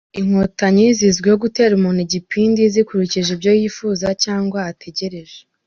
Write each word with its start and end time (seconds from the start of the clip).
Inkotanyi 0.19 0.85
zizwiho 0.97 1.37
gutera 1.43 1.71
umuntu 1.79 1.99
igipindi 2.07 2.61
zikurikije 2.73 3.29
ibyo 3.35 3.51
yifuza 3.61 4.07
cyangwa 4.23 4.59
ategereje. 4.71 5.37